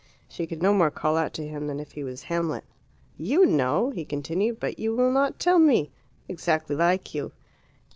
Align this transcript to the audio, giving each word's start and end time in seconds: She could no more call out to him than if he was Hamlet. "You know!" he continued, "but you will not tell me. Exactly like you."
She 0.27 0.47
could 0.47 0.63
no 0.63 0.73
more 0.73 0.89
call 0.89 1.15
out 1.15 1.31
to 1.35 1.45
him 1.47 1.67
than 1.67 1.79
if 1.79 1.91
he 1.91 2.03
was 2.03 2.23
Hamlet. 2.23 2.63
"You 3.19 3.45
know!" 3.45 3.91
he 3.91 4.03
continued, 4.03 4.59
"but 4.59 4.79
you 4.79 4.95
will 4.95 5.11
not 5.11 5.37
tell 5.37 5.59
me. 5.59 5.91
Exactly 6.27 6.75
like 6.75 7.13
you." 7.13 7.31